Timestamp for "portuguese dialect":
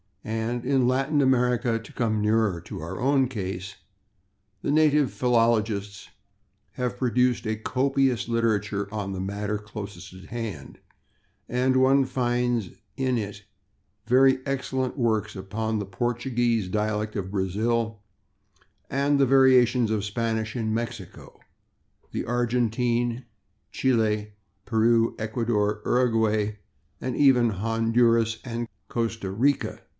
15.85-17.15